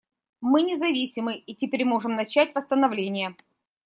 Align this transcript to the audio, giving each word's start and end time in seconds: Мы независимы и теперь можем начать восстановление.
Мы 0.41 0.63
независимы 0.63 1.35
и 1.35 1.53
теперь 1.53 1.85
можем 1.85 2.15
начать 2.15 2.55
восстановление. 2.55 3.35